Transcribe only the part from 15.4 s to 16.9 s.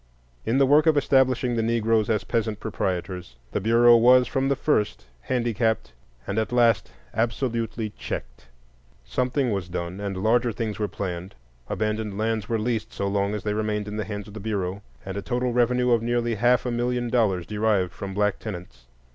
revenue of nearly half a